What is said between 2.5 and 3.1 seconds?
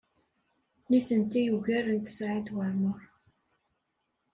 Waɛmaṛ.